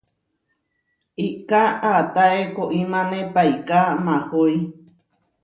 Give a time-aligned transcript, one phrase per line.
[1.25, 4.55] Iʼká aatáe koʼimáne paiká mahói.